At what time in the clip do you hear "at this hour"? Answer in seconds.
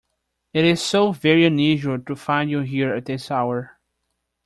2.95-3.77